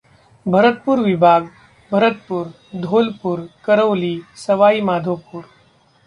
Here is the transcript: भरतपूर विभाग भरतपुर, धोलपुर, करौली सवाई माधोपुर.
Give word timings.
भरतपूर 0.45 0.99
विभाग 0.99 1.49
भरतपुर, 1.91 2.47
धोलपुर, 2.81 3.47
करौली 3.65 4.21
सवाई 4.35 4.81
माधोपुर. 4.81 5.43